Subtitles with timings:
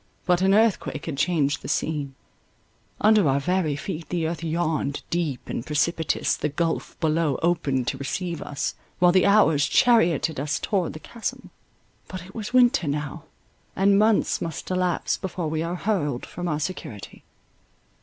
[0.25, 6.35] But an earthquake had changed the scene—under our very feet the earth yawned—deep and precipitous
[6.35, 11.51] the gulph below opened to receive us, while the hours charioted us towards the chasm.
[12.07, 13.25] But it was winter now,
[13.75, 17.23] and months must elapse before we are hurled from our security.